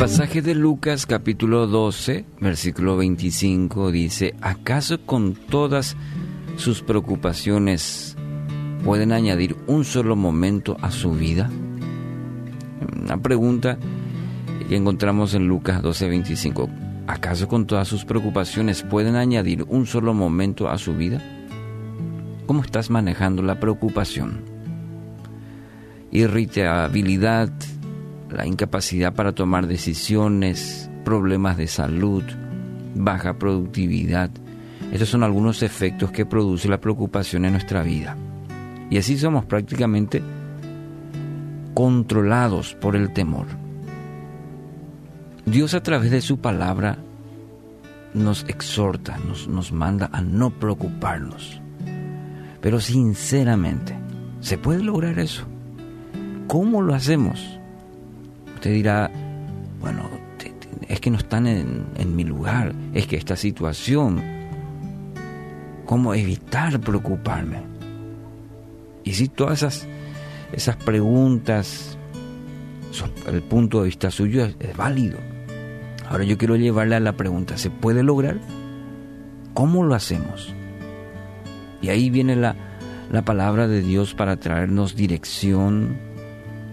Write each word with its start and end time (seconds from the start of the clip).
Pasaje 0.00 0.40
de 0.40 0.54
Lucas 0.54 1.04
capítulo 1.04 1.66
12, 1.66 2.24
versículo 2.40 2.96
25 2.96 3.90
dice, 3.90 4.34
¿acaso 4.40 5.04
con 5.04 5.34
todas 5.34 5.94
sus 6.56 6.80
preocupaciones 6.80 8.16
pueden 8.82 9.12
añadir 9.12 9.58
un 9.66 9.84
solo 9.84 10.16
momento 10.16 10.78
a 10.80 10.90
su 10.90 11.12
vida? 11.12 11.50
Una 12.98 13.18
pregunta 13.18 13.76
que 14.70 14.76
encontramos 14.76 15.34
en 15.34 15.46
Lucas 15.46 15.82
12, 15.82 16.08
25. 16.08 16.70
¿Acaso 17.06 17.46
con 17.46 17.66
todas 17.66 17.86
sus 17.86 18.06
preocupaciones 18.06 18.82
pueden 18.82 19.16
añadir 19.16 19.66
un 19.68 19.84
solo 19.84 20.14
momento 20.14 20.70
a 20.70 20.78
su 20.78 20.94
vida? 20.94 21.20
¿Cómo 22.46 22.62
estás 22.62 22.88
manejando 22.88 23.42
la 23.42 23.60
preocupación? 23.60 24.44
Irritabilidad, 26.10 27.52
la 28.32 28.46
incapacidad 28.46 29.14
para 29.14 29.32
tomar 29.32 29.66
decisiones, 29.66 30.90
problemas 31.04 31.56
de 31.56 31.66
salud, 31.66 32.24
baja 32.94 33.38
productividad. 33.38 34.30
Estos 34.92 35.08
son 35.08 35.22
algunos 35.22 35.62
efectos 35.62 36.10
que 36.10 36.26
produce 36.26 36.68
la 36.68 36.80
preocupación 36.80 37.44
en 37.44 37.52
nuestra 37.52 37.82
vida. 37.82 38.16
Y 38.90 38.98
así 38.98 39.16
somos 39.18 39.44
prácticamente 39.44 40.22
controlados 41.74 42.74
por 42.74 42.96
el 42.96 43.12
temor. 43.12 43.46
Dios 45.46 45.74
a 45.74 45.82
través 45.82 46.10
de 46.10 46.20
su 46.20 46.38
palabra 46.38 46.98
nos 48.14 48.44
exhorta, 48.48 49.18
nos, 49.18 49.48
nos 49.48 49.72
manda 49.72 50.10
a 50.12 50.20
no 50.20 50.50
preocuparnos. 50.50 51.60
Pero 52.60 52.80
sinceramente, 52.80 53.96
¿se 54.40 54.58
puede 54.58 54.82
lograr 54.82 55.18
eso? 55.18 55.46
¿Cómo 56.46 56.82
lo 56.82 56.94
hacemos? 56.94 57.59
Usted 58.60 58.74
dirá, 58.74 59.10
bueno, 59.80 60.02
es 60.86 61.00
que 61.00 61.10
no 61.10 61.16
están 61.16 61.46
en, 61.46 62.14
mi 62.14 62.24
lugar, 62.24 62.74
es 62.92 63.06
que 63.06 63.16
esta 63.16 63.34
situación, 63.34 64.22
¿cómo 65.86 66.12
evitar 66.12 66.78
preocuparme? 66.78 67.62
Y 69.02 69.14
si 69.14 69.28
todas 69.28 69.62
esas, 70.52 70.76
preguntas, 70.76 71.96
el 73.26 73.40
punto 73.40 73.78
de 73.78 73.86
vista 73.86 74.10
suyo 74.10 74.44
es, 74.44 74.56
es 74.60 74.76
válido. 74.76 75.16
Ahora 76.10 76.24
yo 76.24 76.36
quiero 76.36 76.54
llevarle 76.56 76.96
a 76.96 77.00
la 77.00 77.14
pregunta, 77.14 77.56
¿se 77.56 77.70
puede 77.70 78.02
lograr? 78.02 78.36
¿Cómo 79.54 79.84
lo 79.84 79.94
hacemos? 79.94 80.54
Y 81.80 81.88
ahí 81.88 82.10
viene 82.10 82.36
la, 82.36 82.56
la 83.10 83.24
palabra 83.24 83.68
de 83.68 83.80
Dios 83.80 84.12
para 84.12 84.36
traernos 84.36 84.96
dirección 84.96 85.96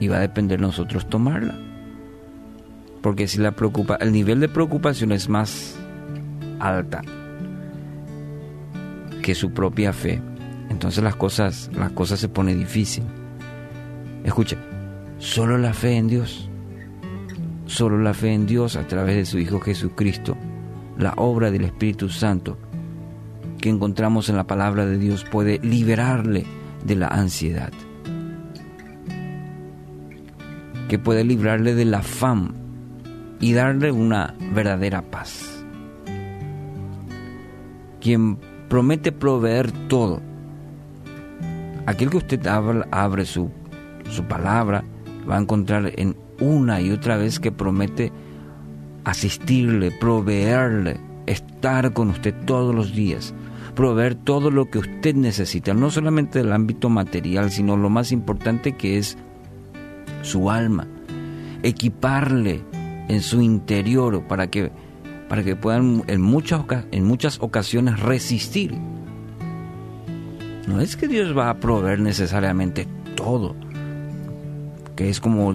y 0.00 0.08
va 0.08 0.16
a 0.16 0.22
depender 0.22 0.58
de 0.58 0.66
nosotros 0.66 1.08
tomarla. 1.08 1.60
Porque 3.06 3.28
si 3.28 3.38
la 3.38 3.52
preocupa, 3.52 3.94
el 4.00 4.10
nivel 4.10 4.40
de 4.40 4.48
preocupación 4.48 5.12
es 5.12 5.28
más 5.28 5.76
alta 6.58 7.02
que 9.22 9.32
su 9.36 9.52
propia 9.52 9.92
fe, 9.92 10.20
entonces 10.70 11.04
las 11.04 11.14
cosas, 11.14 11.70
las 11.72 11.92
cosas 11.92 12.18
se 12.18 12.28
pone 12.28 12.52
difícil. 12.56 13.04
Escucha, 14.24 14.56
solo 15.18 15.56
la 15.56 15.72
fe 15.72 15.98
en 15.98 16.08
Dios, 16.08 16.50
solo 17.66 17.96
la 17.96 18.12
fe 18.12 18.32
en 18.32 18.44
Dios 18.44 18.74
a 18.74 18.88
través 18.88 19.14
de 19.14 19.24
su 19.24 19.38
Hijo 19.38 19.60
Jesucristo, 19.60 20.36
la 20.98 21.14
obra 21.16 21.52
del 21.52 21.62
Espíritu 21.62 22.08
Santo 22.08 22.58
que 23.60 23.68
encontramos 23.68 24.30
en 24.30 24.36
la 24.36 24.48
palabra 24.48 24.84
de 24.84 24.98
Dios 24.98 25.22
puede 25.22 25.60
liberarle 25.60 26.44
de 26.84 26.96
la 26.96 27.06
ansiedad, 27.06 27.70
que 30.88 30.98
puede 30.98 31.22
librarle 31.22 31.76
del 31.76 31.94
afán 31.94 32.65
y 33.40 33.52
darle 33.52 33.92
una 33.92 34.34
verdadera 34.52 35.02
paz. 35.02 35.64
Quien 38.00 38.38
promete 38.68 39.12
proveer 39.12 39.70
todo, 39.88 40.20
aquel 41.86 42.10
que 42.10 42.16
usted 42.18 42.46
abre 42.46 43.24
su, 43.24 43.50
su 44.10 44.24
palabra, 44.24 44.84
va 45.28 45.36
a 45.36 45.40
encontrar 45.40 45.92
en 45.96 46.16
una 46.40 46.80
y 46.80 46.90
otra 46.90 47.16
vez 47.16 47.40
que 47.40 47.52
promete 47.52 48.12
asistirle, 49.04 49.90
proveerle, 49.92 51.00
estar 51.26 51.92
con 51.92 52.10
usted 52.10 52.34
todos 52.44 52.74
los 52.74 52.94
días, 52.94 53.34
proveer 53.74 54.14
todo 54.14 54.50
lo 54.50 54.70
que 54.70 54.78
usted 54.78 55.14
necesita, 55.14 55.74
no 55.74 55.90
solamente 55.90 56.38
del 56.40 56.52
ámbito 56.52 56.88
material, 56.88 57.50
sino 57.50 57.76
lo 57.76 57.90
más 57.90 58.12
importante 58.12 58.72
que 58.72 58.98
es 58.98 59.16
su 60.22 60.50
alma, 60.50 60.86
equiparle 61.62 62.62
en 63.08 63.22
su 63.22 63.40
interior 63.40 64.22
para 64.26 64.48
que, 64.48 64.70
para 65.28 65.42
que 65.42 65.56
puedan 65.56 66.02
en 66.06 66.20
muchas, 66.20 66.62
en 66.90 67.04
muchas 67.04 67.38
ocasiones 67.40 68.00
resistir. 68.00 68.74
No 70.66 70.80
es 70.80 70.96
que 70.96 71.06
Dios 71.06 71.36
va 71.36 71.50
a 71.50 71.60
proveer 71.60 72.00
necesariamente 72.00 72.88
todo, 73.14 73.54
que 74.96 75.08
es 75.08 75.20
como 75.20 75.54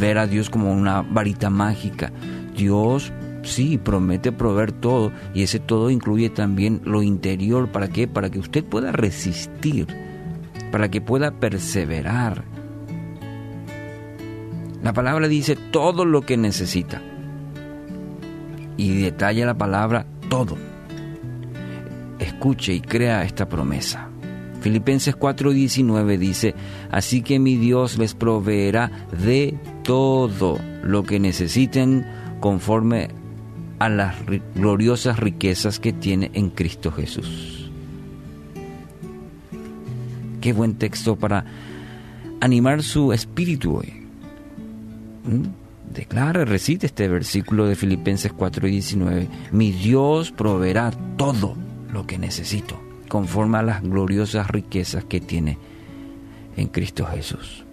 ver 0.00 0.18
a 0.18 0.26
Dios 0.26 0.48
como 0.48 0.72
una 0.72 1.02
varita 1.02 1.50
mágica. 1.50 2.12
Dios 2.56 3.12
sí 3.42 3.78
promete 3.78 4.32
proveer 4.32 4.72
todo 4.72 5.12
y 5.34 5.42
ese 5.42 5.58
todo 5.58 5.90
incluye 5.90 6.30
también 6.30 6.80
lo 6.84 7.02
interior. 7.02 7.68
¿Para 7.68 7.88
qué? 7.88 8.08
Para 8.08 8.30
que 8.30 8.38
usted 8.38 8.64
pueda 8.64 8.90
resistir, 8.90 9.86
para 10.72 10.90
que 10.90 11.00
pueda 11.00 11.30
perseverar 11.32 12.44
la 14.82 14.92
palabra 14.92 15.28
dice 15.28 15.56
todo 15.56 16.04
lo 16.04 16.22
que 16.22 16.36
necesita. 16.36 17.02
Y 18.76 19.00
detalla 19.00 19.46
la 19.46 19.58
palabra 19.58 20.06
todo. 20.28 20.56
Escuche 22.18 22.74
y 22.74 22.80
crea 22.80 23.24
esta 23.24 23.48
promesa. 23.48 24.08
Filipenses 24.60 25.16
4:19 25.16 26.18
dice, 26.18 26.54
así 26.90 27.22
que 27.22 27.38
mi 27.38 27.56
Dios 27.56 27.98
les 27.98 28.14
proveerá 28.14 29.06
de 29.24 29.58
todo 29.82 30.58
lo 30.82 31.04
que 31.04 31.20
necesiten 31.20 32.06
conforme 32.40 33.08
a 33.78 33.88
las 33.88 34.16
gloriosas 34.54 35.18
riquezas 35.18 35.78
que 35.78 35.92
tiene 35.92 36.30
en 36.34 36.50
Cristo 36.50 36.90
Jesús. 36.90 37.70
Qué 40.40 40.52
buen 40.52 40.74
texto 40.74 41.16
para 41.16 41.44
animar 42.40 42.82
su 42.82 43.12
espíritu 43.12 43.76
hoy. 43.76 43.97
Declara, 45.92 46.44
recite 46.44 46.86
este 46.86 47.08
versículo 47.08 47.66
de 47.66 47.74
Filipenses 47.74 48.32
4:19. 48.32 49.28
Mi 49.52 49.72
Dios 49.72 50.32
proveerá 50.32 50.90
todo 51.16 51.56
lo 51.92 52.06
que 52.06 52.18
necesito, 52.18 52.78
conforme 53.08 53.58
a 53.58 53.62
las 53.62 53.82
gloriosas 53.82 54.48
riquezas 54.48 55.04
que 55.04 55.20
tiene 55.20 55.58
en 56.56 56.68
Cristo 56.68 57.06
Jesús. 57.06 57.64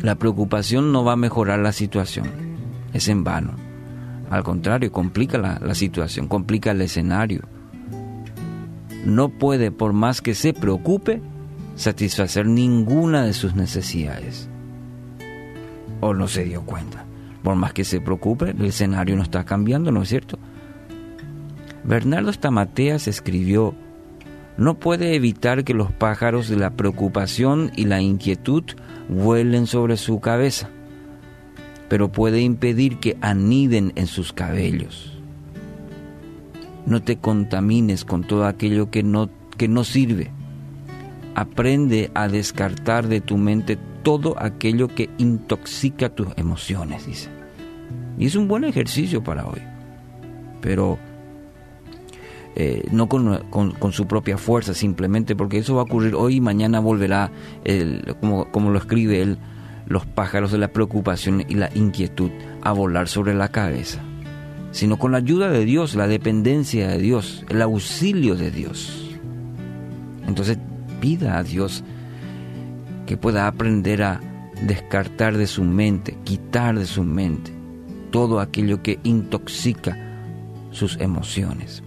La 0.00 0.16
preocupación 0.16 0.92
no 0.92 1.04
va 1.04 1.12
a 1.12 1.16
mejorar 1.16 1.58
la 1.60 1.72
situación, 1.72 2.26
es 2.92 3.08
en 3.08 3.24
vano. 3.24 3.52
Al 4.30 4.42
contrario, 4.42 4.90
complica 4.90 5.38
la, 5.38 5.60
la 5.60 5.74
situación, 5.74 6.26
complica 6.26 6.70
el 6.70 6.80
escenario. 6.80 7.42
No 9.04 9.28
puede, 9.28 9.70
por 9.70 9.92
más 9.92 10.20
que 10.20 10.34
se 10.34 10.54
preocupe, 10.54 11.20
satisfacer 11.76 12.46
ninguna 12.46 13.24
de 13.24 13.32
sus 13.32 13.54
necesidades 13.54 14.48
o 16.02 16.12
no 16.14 16.26
se 16.26 16.44
dio 16.44 16.62
cuenta. 16.62 17.04
Por 17.42 17.54
más 17.54 17.72
que 17.72 17.84
se 17.84 18.00
preocupe, 18.00 18.50
el 18.50 18.64
escenario 18.66 19.16
no 19.16 19.22
está 19.22 19.44
cambiando, 19.44 19.92
¿no 19.92 20.02
es 20.02 20.08
cierto? 20.08 20.38
Bernardo 21.84 22.32
Stamateas 22.32 23.06
escribió, 23.08 23.74
no 24.56 24.74
puede 24.74 25.14
evitar 25.14 25.64
que 25.64 25.74
los 25.74 25.92
pájaros 25.92 26.48
de 26.48 26.56
la 26.56 26.70
preocupación 26.70 27.70
y 27.76 27.84
la 27.84 28.00
inquietud 28.00 28.64
vuelen 29.08 29.66
sobre 29.66 29.96
su 29.96 30.20
cabeza, 30.20 30.68
pero 31.88 32.10
puede 32.10 32.40
impedir 32.40 32.98
que 32.98 33.16
aniden 33.20 33.92
en 33.94 34.08
sus 34.08 34.32
cabellos. 34.32 35.18
No 36.84 37.00
te 37.00 37.16
contamines 37.16 38.04
con 38.04 38.24
todo 38.24 38.46
aquello 38.46 38.90
que 38.90 39.04
no, 39.04 39.30
que 39.56 39.68
no 39.68 39.84
sirve. 39.84 40.32
Aprende 41.36 42.10
a 42.14 42.26
descartar 42.26 43.06
de 43.06 43.20
tu 43.20 43.38
mente 43.38 43.78
todo 44.02 44.36
aquello 44.38 44.88
que 44.88 45.10
intoxica 45.18 46.08
tus 46.08 46.28
emociones, 46.36 47.06
dice. 47.06 47.30
Y 48.18 48.26
es 48.26 48.34
un 48.34 48.48
buen 48.48 48.64
ejercicio 48.64 49.22
para 49.22 49.46
hoy. 49.46 49.60
Pero 50.60 50.98
eh, 52.54 52.86
no 52.92 53.08
con, 53.08 53.92
su 53.92 54.06
propia 54.06 54.36
fuerza, 54.36 54.74
simplemente 54.74 55.34
porque 55.34 55.58
eso 55.58 55.74
va 55.74 55.82
a 55.82 55.84
ocurrir 55.84 56.14
hoy 56.14 56.36
y 56.36 56.40
mañana 56.40 56.80
volverá, 56.80 57.30
como, 58.20 58.50
como 58.50 58.70
lo 58.70 58.78
escribe 58.78 59.22
él, 59.22 59.38
los 59.86 60.06
pájaros 60.06 60.52
de 60.52 60.58
la 60.58 60.68
preocupación 60.68 61.44
y 61.48 61.54
la 61.54 61.70
inquietud 61.74 62.30
a 62.62 62.72
volar 62.72 63.08
sobre 63.08 63.34
la 63.34 63.48
cabeza, 63.48 64.00
sino 64.70 64.98
con 64.98 65.12
la 65.12 65.18
ayuda 65.18 65.50
de 65.50 65.64
Dios, 65.64 65.94
la 65.94 66.06
dependencia 66.06 66.88
de 66.88 66.98
Dios, 66.98 67.44
el 67.48 67.62
auxilio 67.62 68.36
de 68.36 68.50
Dios. 68.50 69.18
Entonces 70.26 70.58
pida 71.00 71.38
a 71.38 71.42
Dios 71.42 71.84
que 73.12 73.18
pueda 73.18 73.46
aprender 73.46 74.02
a 74.04 74.22
descartar 74.62 75.36
de 75.36 75.46
su 75.46 75.64
mente, 75.64 76.16
quitar 76.24 76.78
de 76.78 76.86
su 76.86 77.04
mente 77.04 77.52
todo 78.10 78.40
aquello 78.40 78.82
que 78.82 79.00
intoxica 79.02 79.98
sus 80.70 80.98
emociones. 80.98 81.82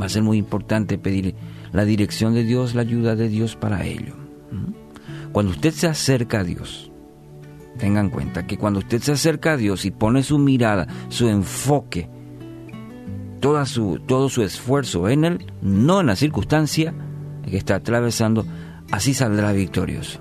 Va 0.00 0.06
a 0.06 0.08
ser 0.08 0.22
muy 0.22 0.38
importante 0.38 0.98
pedir 0.98 1.34
la 1.72 1.84
dirección 1.84 2.32
de 2.32 2.44
Dios, 2.44 2.76
la 2.76 2.82
ayuda 2.82 3.16
de 3.16 3.28
Dios 3.28 3.56
para 3.56 3.84
ello. 3.84 4.14
¿Mm? 4.52 5.32
Cuando 5.32 5.50
usted 5.50 5.72
se 5.72 5.88
acerca 5.88 6.38
a 6.38 6.44
Dios, 6.44 6.92
tengan 7.78 8.04
en 8.04 8.10
cuenta 8.12 8.46
que 8.46 8.56
cuando 8.56 8.78
usted 8.78 9.02
se 9.02 9.10
acerca 9.10 9.54
a 9.54 9.56
Dios 9.56 9.84
y 9.84 9.90
pone 9.90 10.22
su 10.22 10.38
mirada, 10.38 10.86
su 11.08 11.28
enfoque, 11.28 12.08
toda 13.40 13.66
su, 13.66 13.98
todo 14.06 14.28
su 14.28 14.44
esfuerzo 14.44 15.08
en 15.08 15.24
Él, 15.24 15.52
no 15.60 16.00
en 16.00 16.06
la 16.06 16.14
circunstancia 16.14 16.94
que 17.50 17.56
está 17.56 17.74
atravesando, 17.74 18.46
así 18.90 19.14
saldrá 19.14 19.52
victorioso. 19.52 20.20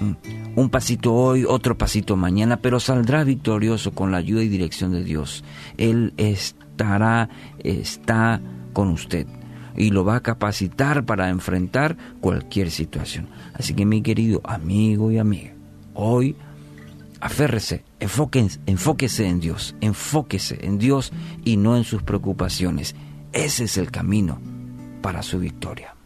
Mm. 0.00 0.58
Un 0.58 0.70
pasito 0.70 1.14
hoy, 1.14 1.44
otro 1.44 1.78
pasito 1.78 2.16
mañana, 2.16 2.58
pero 2.58 2.80
saldrá 2.80 3.24
victorioso 3.24 3.92
con 3.92 4.10
la 4.10 4.18
ayuda 4.18 4.42
y 4.42 4.48
dirección 4.48 4.92
de 4.92 5.04
Dios. 5.04 5.44
Él 5.76 6.14
estará, 6.16 7.28
está 7.58 8.40
con 8.72 8.88
usted 8.88 9.26
y 9.76 9.90
lo 9.90 10.04
va 10.04 10.16
a 10.16 10.22
capacitar 10.22 11.04
para 11.04 11.30
enfrentar 11.30 11.96
cualquier 12.20 12.70
situación. 12.70 13.28
Así 13.54 13.74
que 13.74 13.86
mi 13.86 14.02
querido 14.02 14.40
amigo 14.44 15.12
y 15.12 15.18
amiga, 15.18 15.54
hoy 15.94 16.34
aférrese, 17.20 17.84
enfóquese, 18.00 18.60
enfóquese 18.66 19.28
en 19.28 19.40
Dios, 19.40 19.76
enfóquese 19.80 20.66
en 20.66 20.78
Dios 20.78 21.12
y 21.44 21.56
no 21.56 21.76
en 21.76 21.84
sus 21.84 22.02
preocupaciones. 22.02 22.96
Ese 23.32 23.64
es 23.64 23.78
el 23.78 23.90
camino 23.90 24.40
para 25.02 25.22
su 25.22 25.38
victoria. 25.38 25.97